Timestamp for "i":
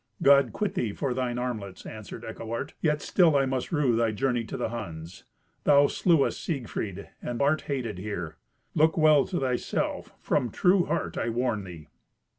3.35-3.45, 11.19-11.29